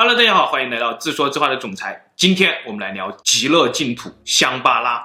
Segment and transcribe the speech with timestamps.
[0.00, 2.00] Hello，大家好，欢迎来到自说自话的总裁。
[2.14, 5.04] 今天我们来聊极乐净土香巴拉。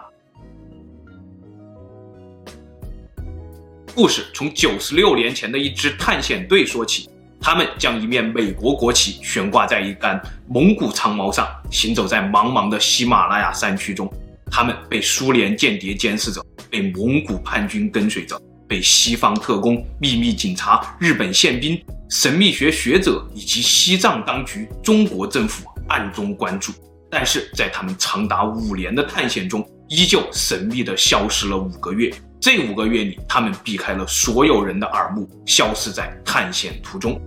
[3.95, 7.09] 故事从九十六年前的一支探险队说起，
[7.41, 14.07] 他们将一面美国国旗悬挂在一杆蒙古长矛上，行走在茫茫的喜马拉雅山区中。
[14.51, 21.81] 他们被苏联间谍监视着，被蒙古叛军跟随着，被西方特工、秘密警察、日本宪兵。
[22.09, 26.71] 神秘学学者以及西藏当局、中国政府暗中关注，
[27.09, 32.13] 但是在他们长达五年的探险中，依旧神秘的消失了五个月。
[32.39, 37.19] 这五个月里，他们避开了所有人的耳目，消失在探险途中，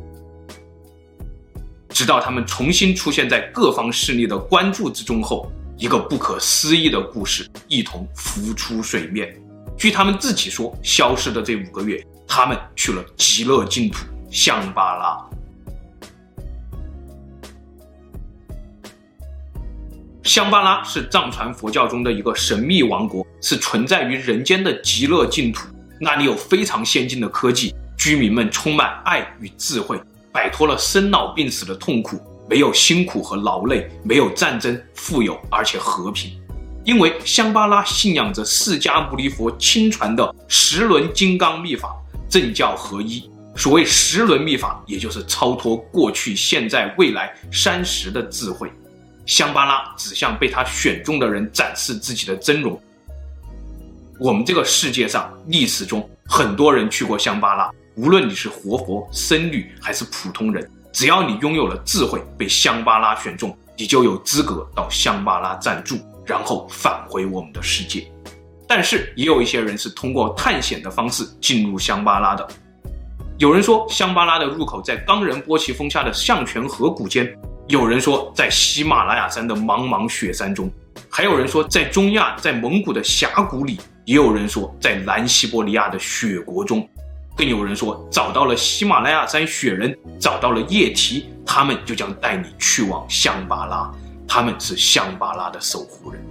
[1.89, 9.35] 直到他们重新出现在各方势力的关注之中后，一个不可思议的故事一同浮出水面。
[9.77, 14.07] 据他们自己说，消失的这五个月，他们去了极乐净土。
[14.31, 15.31] 香巴拉，
[20.25, 25.69] 香巴拉是藏传佛教中的一个神秘王国，是存在于人间的极乐净土。
[26.01, 29.99] 那里有非常先进的科技，居民们充满爱与智慧，
[30.33, 36.39] 摆脱了生老病死的痛苦，没有辛苦和劳累，没有战争，富有而且和平。
[36.87, 41.93] 因为香巴拉信仰着释迦牟尼佛亲传的十轮金刚密法，
[42.31, 43.29] 政教合一。
[43.57, 48.71] 所谓十轮密法，也就是超脱过去、现在、未来三时的智慧。
[49.27, 52.81] 香巴拉只向被他选中的人展示自己的真容。
[54.21, 68.07] 我们这个世界上历史中很多人去过香巴拉，无论你是活佛、僧侣还是普通人，只要你拥有了智慧，被香巴拉选中，你就有资格到香巴拉暂住，然后返回我们的世界。
[68.69, 72.47] 但是也有一些人是通过探险的方式进入香巴拉的。
[73.39, 77.33] 有人说香巴拉的入口在冈仁波齐峰下的象泉河谷间，
[77.69, 80.71] 有人说在喜马拉雅山的茫茫雪山中，
[81.09, 86.89] 还有人说在中亚，在蒙古的峡谷里，也有人说在南西伯利亚的雪国中，
[87.37, 93.93] 更有人说找到了喜马拉雅山雪人，找到了液体，他们就将带你去往香巴拉，
[94.29, 96.23] 他们是香巴拉的守护人。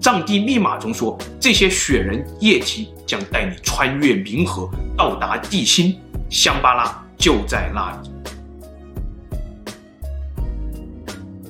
[0.00, 5.98] 藏地密码中说，这些雪人液体将带你穿越冥河，到达地心。
[6.30, 8.10] 香巴拉就在那里，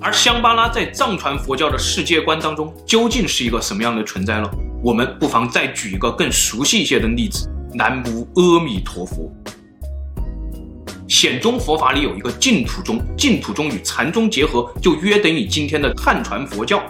[0.00, 4.50] 而香巴拉在藏传佛教的世界观当中究竟是一个什么样的存在呢？
[4.82, 9.30] 我们不妨再举一个更熟悉一些的例子：南无阿弥陀佛。
[11.20, 16.82] 显宗佛法里有一个净土宗，净土宗与禅宗结合，就约等于今天的汉传佛教。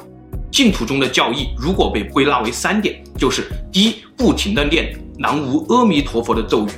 [0.52, 6.70] 净土宗的教义如果被归纳为三点，就是第一，不停地念南无阿弥陀佛的咒语。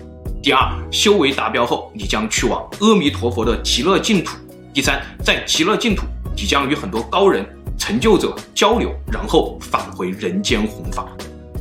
[0.42, 4.34] 第二，修为达标后，你将去往阿弥陀佛的极乐净土。
[4.72, 7.44] 第三，在极乐净土，你将与很多高人、
[7.76, 11.06] 成就者交流，然后返回人间弘法。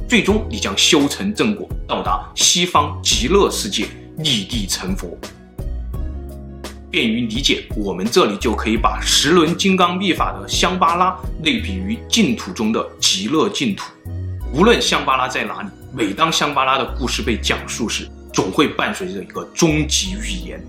[0.07, 3.87] 最终，你将修成正果，到达西方极乐世界，
[4.19, 5.17] 立地成佛。
[6.91, 13.85] 便于理解，我们这里就可以把十轮金刚秘法的香巴拉类比于净土中的极乐净土。
[14.53, 20.61] 无论香巴拉在哪里，每当香巴拉的故事被讲述时，总会伴随着一个终极预言。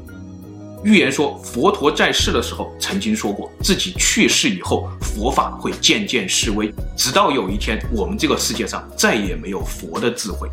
[0.84, 10.49] 预言说，佛陀在世的时候曾经说过，自己去世以后，佛法会渐渐式微，直到有一天，我们这个世界上再也没有佛的智慧，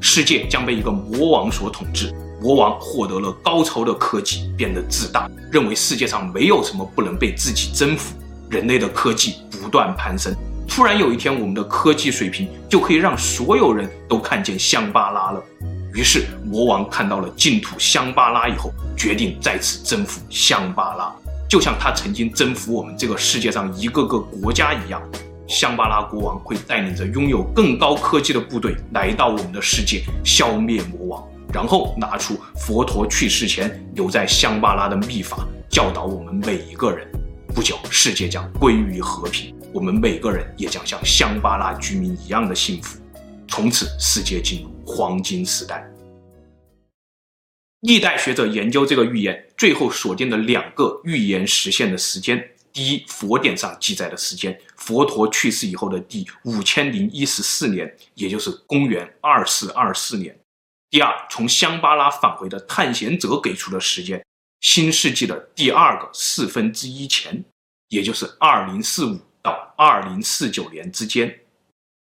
[0.00, 2.12] 世界将被一个魔王所统治。
[2.40, 8.14] 魔王获得了高超的科技，变得自大，认为世界上没有什么不能被自己征服。
[8.48, 10.34] 人类的科技不断攀升，
[10.66, 15.42] 突然有一天，我们的科技水平就可以让所有人都看见香巴拉了。
[15.92, 21.12] 于是魔王看到了净土香巴拉以后，决定再次征服香巴拉，
[21.48, 25.02] 就像他曾经征服我们这个世界上一个个国家一样。
[25.46, 31.24] 香巴拉国王会带领着拥有更高科技的部队来到我们的世界，消灭魔王，
[31.58, 37.04] 然后拿出佛陀去世前留在香巴拉的秘法，教导我们每一个人。
[37.52, 43.00] 不久，世界将归于和平，我们每个人也将像香巴拉居民一样的幸福。
[43.48, 45.84] 从此，世界进入黄金时代。
[47.80, 52.40] 历代学者研究这个预言，最后锁定了两个预言实现的时间：
[52.72, 60.32] 第一，佛典上记载的时间，佛陀去世以后的第五千零一十四年，也就是公元二四二四年；
[60.90, 64.24] 第二，从香巴拉返回的探险者给出的时间，
[64.60, 67.44] 新世纪的第二个四分之一前，
[67.88, 71.40] 也就是二零四五到二零四九年之间。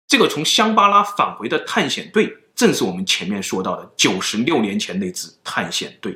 [0.08, 2.38] 这个从香巴拉返回的探险队。
[2.56, 6.16] 正是我们前面说到的九十六年前那支探险队。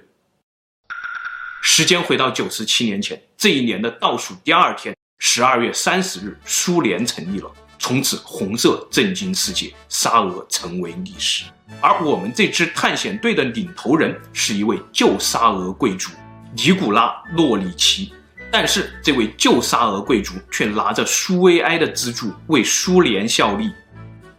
[1.63, 11.45] 时间回到九十七年前，这一年的倒数第二天，十二月三十日，苏联成立了，从此红色震惊世界，沙俄成为历史。
[11.81, 16.11] 而我们这支探险队的领头人是一位旧沙俄贵族
[16.55, 18.13] 尼古拉·诺里奇，
[18.49, 23.71] 但是这位旧沙俄贵族却拿着苏维埃的资助为苏联效力。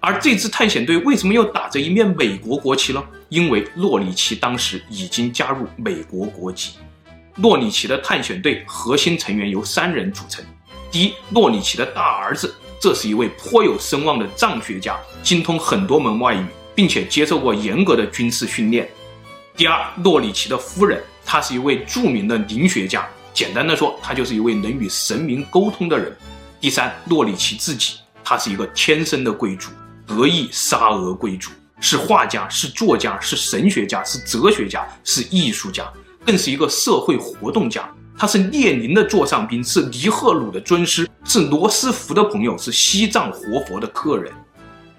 [0.01, 3.05] 而这支探险队为什么又打着一面美国国旗呢？
[3.29, 6.75] 因为诺里奇当时已经加入美国国籍。
[7.35, 10.45] 诺里奇的探险队核心成员由三人组成：
[10.91, 18.87] 第一，诺里奇的大儿子，这是一位颇有声望的藏学家，精通很多门外语，并且接受过严格的军事训练；
[19.57, 26.13] 第二，诺里奇的夫人，她是一位著名的灵学家，简单的说，她就是一位能与神明沟通的人；
[26.61, 29.71] 第三，诺里奇自己，他是一个天生的贵族，
[30.07, 35.85] 德裔沙俄贵族，是画家，是作家，是神学家，是哲学家，是艺术家。
[36.27, 37.89] 更是一个社会活动家，
[38.19, 44.33] 他是列宁的座上宾，是尼赫鲁的尊师，是罗斯福的朋友，是西藏活佛的客人。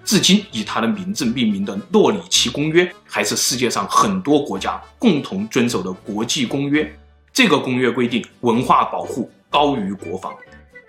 [0.05, 6.89] 至今以他的名字命名的诺里奇公约，还是世界上很多国家共同遵守的国际公约。
[7.33, 10.33] 这个公约规定，文化保护高于国防，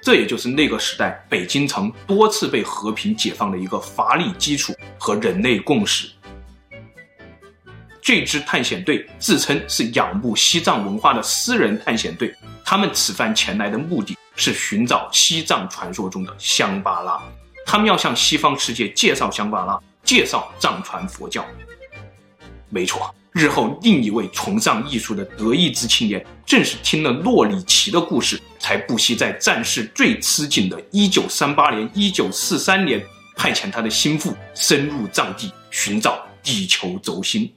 [0.00, 6.09] 这也就是那个时代北京城多次被和平解放的一个法理基础和人类共识。
[8.12, 12.35] 这支探险队自称是仰慕西藏文化的私人探险队，
[12.65, 17.23] 他们此番前来的目的是寻找西藏传说中的香巴拉，
[17.65, 21.47] 他们要向西方世界介绍香巴拉，介绍藏传佛教。
[22.69, 37.49] 没错，日后另一位崇尚艺术的德意志青年，正是听了洛里奇的故事，才不惜在战事最吃紧的1938年、1943年，派遣他的心腹深入藏地寻找地球轴心。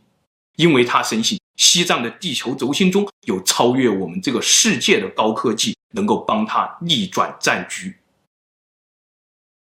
[0.56, 7.96] 因为他深信西藏的地球轴心中有超越我们这个世界的高科技，能够帮他逆转战局。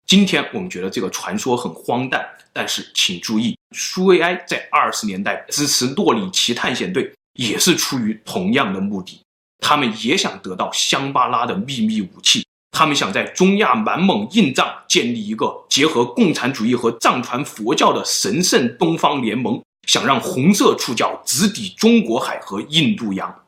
[0.06, 9.21] 今天我们觉得这个传说很荒诞，但是请注意，苏维埃在二十年代支持诺里奇探险队，也是出于同样的目的。
[9.59, 19.61] 他们也想得到香巴拉的秘密武器，他们想在中亚满蒙印藏建立一个结合共产主义和藏传佛教的神圣东方联盟。
[19.87, 23.44] 想让红色触角直抵中国海和印度洋。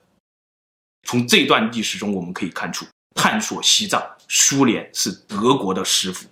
[1.02, 6.26] 从这段历史中，我们可以看出，探索西藏，苏联是德国的师傅。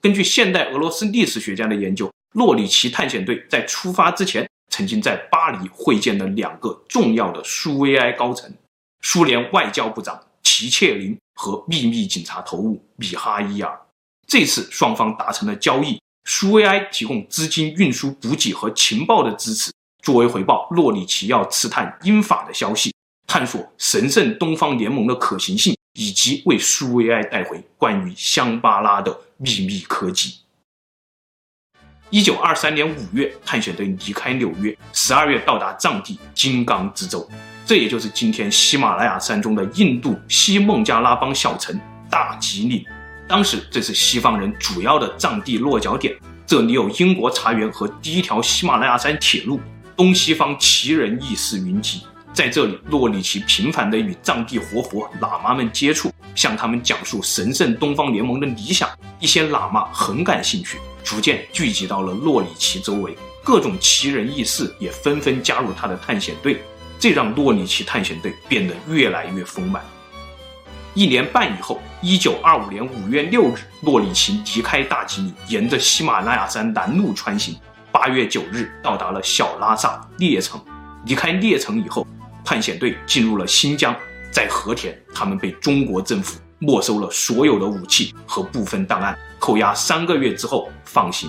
[0.00, 8.52] 根据现代俄罗斯历史学家的研究，洛里奇探险队在出发之前，曾经在巴黎会见了两个重要的苏维埃高层：
[9.00, 13.80] 苏联外交部长齐切林和秘密警察头目米哈伊尔。
[14.26, 15.98] 这次双方达成了交易。
[16.24, 19.70] 苏维埃提供资金、运输补给和情报的支持，
[20.02, 22.94] 作为回报，洛里奇要刺探英法的消息，
[23.26, 30.38] 探索神圣东方联盟的可行性，以及为苏维埃带回关于香巴拉的秘密科技。
[32.10, 37.28] 一九二三年五月，探险队离开纽约，十二月到达藏地金刚之州，
[37.66, 41.78] 这也就是今天喜马拉雅山中的印度西孟加拉邦小城
[42.08, 42.82] 大吉岭。
[43.34, 46.14] 当时这是西方人主要的藏地落脚点，
[46.46, 49.60] 这里有英国茶园和第一条喜马拉雅山铁路，
[49.96, 52.02] 东西方奇人异事云集。
[52.32, 58.88] 在这里，洛里奇频繁地与藏地活佛喇嘛们接触，向他们讲述神圣东方联盟的理想。
[59.18, 66.62] 一些喇嘛很感兴趣，逐渐聚集到了洛里奇周围，各种奇人异事也纷纷加入他的探险队，
[67.00, 69.82] 这让洛里奇探险队变得越来越丰满。
[70.94, 77.56] 一年半以后，一九二五年五月六日，诺里奇离开大吉岭，沿着喜马拉雅山南麓穿行。
[77.90, 80.60] 八月九日，到达了小拉萨列城。
[81.06, 82.06] 离开列城以后，
[82.44, 83.94] 探险队进入了新疆，
[84.30, 91.28] 在和田，他们被中国政府没收了所有的武器和部分档案，扣押三个月之后放行。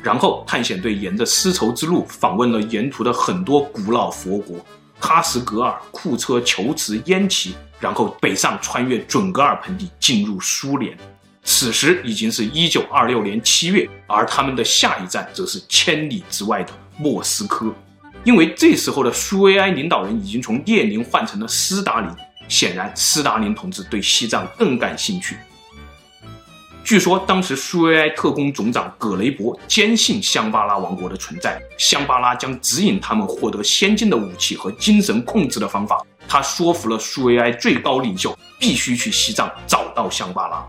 [0.00, 4.64] 然后，探险队沿着丝绸之路访问了沿途的很多古老佛国，
[5.00, 7.52] 喀什噶尔、库车、求池、烟耆。
[7.78, 10.96] 然后北上，穿越准噶尔盆地，进入苏联。
[11.44, 17.72] 此时已经是一九二六年七月，而他们的下一站则是千里之外的莫斯科。
[18.24, 22.10] 因为这时候的苏维埃领导人已经从列宁换成了斯大林，
[22.48, 25.36] 显然斯大林同志对西藏更感兴趣。
[26.82, 36.04] 据说当时苏维埃特工总长葛雷伯坚信香巴拉王国的存在，香巴拉将指引他们获得先进的武器和精神控制的方法。
[36.28, 40.66] 他说服了苏维埃最高领袖，必须去西藏找到香巴拉。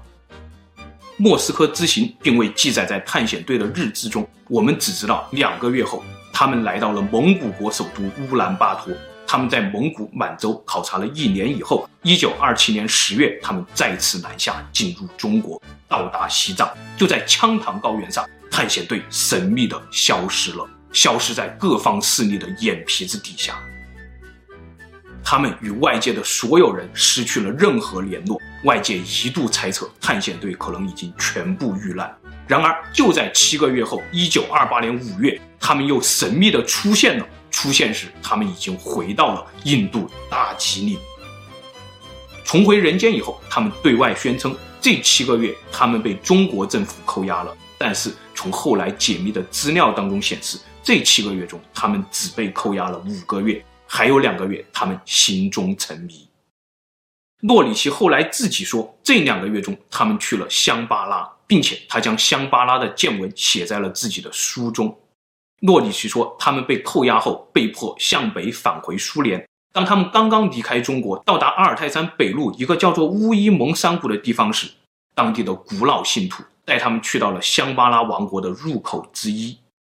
[1.18, 8.94] 莫斯科之行并未记载在探险队的日志中，我们只知道两个月后，他们来到了蒙古国首都乌兰巴托。
[9.30, 16.72] 他们在蒙古满洲考察了一年以后，一九二七年十月，他们再次南下，进入中国，到达西藏。
[16.96, 23.60] 就在羌塘高原上，探险队神秘地消失了，消失在各方势力的眼皮子底下。
[25.30, 32.18] 他们与外界的所有人失去了任何联络，外界一度猜测探险队可能已经全部遇难。
[32.48, 37.28] 然而，就在七个月后，一九二八年五月，他们又神秘地出现了。
[37.52, 40.98] 出现时，他们已经回到了印度大吉岭。
[42.46, 47.54] 重回人间以后，他们对外宣称，这七个月他们被中国政府扣押了。
[47.78, 56.28] 但是从后来解密的资料当中显示，这七个月中他们只被扣押了五个月，还有两个月他们心中沉迷。
[57.42, 64.98] 诺里奇后来自己说，这两个月中他们去了香巴拉，并且他将香巴拉的见闻写在了自己的书中。
[65.62, 69.48] 诺里奇说，他们被扣押后，被迫向北返回苏联。
[69.72, 74.68] 当他们刚刚离开中国，到达阿尔泰山北麓一个叫做乌伊蒙山谷的地方时，
[75.14, 79.58] 当地的古老信徒带他们去到了香巴拉王国的入口之一。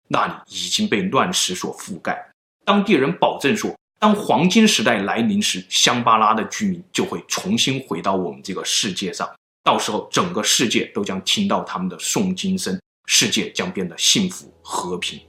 [0.09, 2.28] 那里已经被乱石所覆盖。
[2.69, 9.27] 当地人保证说，当黄金时代来临时，香巴拉的居民就会重新回到我们这个世界上。
[9.63, 15.19] 到时候，整个世界都将听到他们的诵经声，世界将变得幸福和平。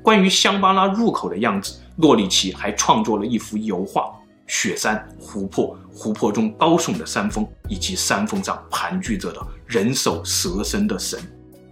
[0.00, 4.14] 关于香巴拉入口的样子，诺里奇还创作了一幅油画：
[4.46, 11.20] 雪山、湖泊、湖泊中高耸的山峰，以及山峰上盘踞着的人首蛇身的神。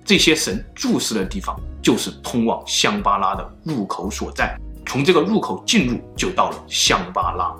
[0.04, 4.56] 这些神注视的地方，就是通往香巴拉的入口所在。
[4.86, 7.54] 从这个入口进入，就到了香巴拉。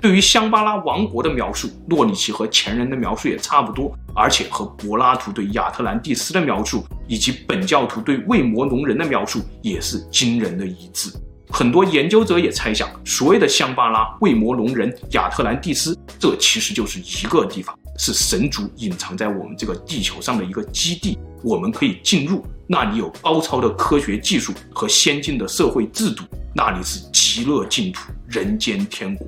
[0.00, 11.10] 对于香巴拉王国的描述，诺里奇和前人的描述也差不多，而且和柏拉图对亚特兰蒂斯的描述，以及本教徒对卫摩龙人的描述也是惊人的一致。
[11.48, 26.24] 很多研究者也猜想，所谓的香巴拉、卫摩龙人、亚特兰蒂斯，这其实就是一个地方，是神族隐藏在我们这个地球上的一个基地，我们可以进入，那里有高超的科学技术和先进的社会制度，
[26.54, 29.26] 那里是极乐净土，人间天国。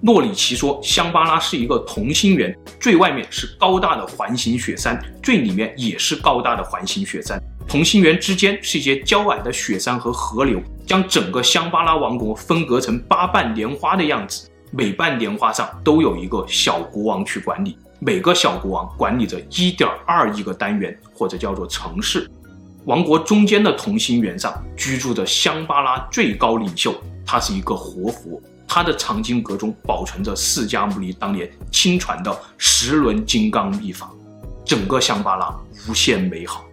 [0.00, 7.40] 诺里奇说，香巴拉是一个同心圆，最外面是高大的环形雪山，最里面也是高大的环形雪山。
[7.66, 14.48] 同心圆之间是一些娇矮的雪山和河流，将整个香巴拉王国分隔成八瓣莲花的样子。
[14.70, 22.30] 每瓣莲花上都有一个小国王去管理，每个小国王管理着一点二亿个单元，或者叫做城市。
[22.84, 26.94] 王国中间的同心圆上居住着香巴拉最高领袖，
[27.26, 28.40] 他是一个活佛。
[28.70, 34.10] 他的藏经阁中保存着释迦牟尼当年亲传的十轮金刚秘法，
[34.62, 35.54] 整个香巴拉
[35.88, 36.66] 无限美好。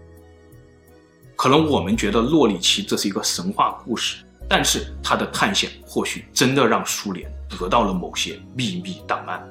[1.37, 9.41] 可能我们觉得洛里奇这是一个神话故事，但是他的探险或许真的让苏联得到了某些秘密档案，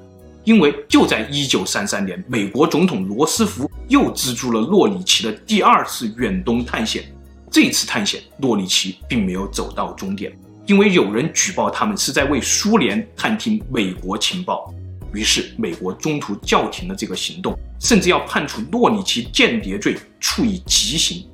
[0.45, 7.05] 因为就在一九三三年，美国总统罗斯福又资助了诺里奇的第二次远东探险。
[7.51, 10.33] 这次探险，诺里奇并没有走到终点。
[10.67, 14.73] 因为有人举报他们是在为苏联探听美国情报，
[15.13, 21.27] 于是美国中途叫停了这个行动，甚至要判处诺里奇间谍罪，处以极刑。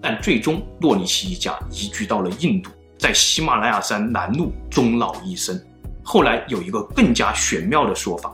[0.00, 5.60] 但最终，诺里奇一家移居到了印度，在喜马拉雅山南麓终老一生。
[6.08, 8.32] 后来有一个更加玄妙的说法：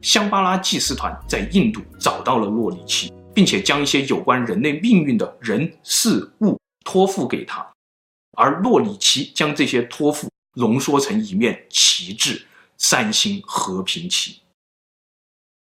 [0.00, 7.64] 香巴拉祭司团在印度找到了洛里奇，并且将一些有关人类命运的人事物托付给他。
[8.38, 12.42] 而洛里奇将这些托付浓缩成一面旗帜——
[12.78, 14.36] 三星和平旗。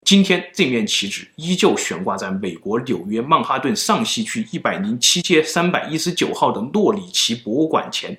[0.06, 8.16] 今天，这面旗帜依旧悬挂在美国纽约曼哈顿上西区一百零七街三百一十九号的洛里奇博物馆前。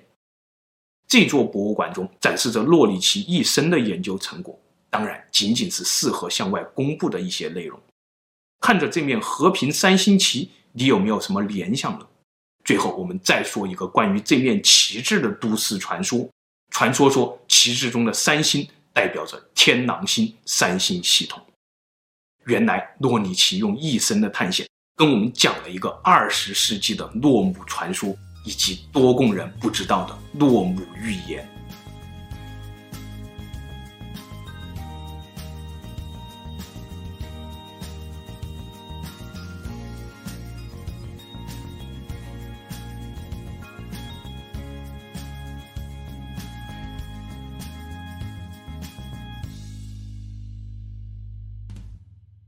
[1.09, 4.61] 这座博物馆中展示着洛里奇一生的研究成果，
[4.91, 7.81] 当然，仅仅是适合向外公布的一些内容。
[8.61, 12.07] 看着这面和平三星旗，你有没有什么联想呢？
[12.63, 16.29] 最后，我们再说一个关于这面旗帜的都市传说。
[16.71, 21.43] 传说说，旗帜中的三星代表着天狼星三星系统。
[22.45, 28.15] 原来，洛里奇用一生的探险，跟我们讲了一个二十世纪的诺姆传说，
[28.45, 31.58] 以及多贡人不知道的诺姆预言。